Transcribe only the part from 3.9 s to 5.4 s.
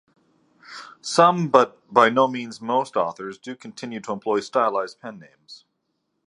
to employ stylized pen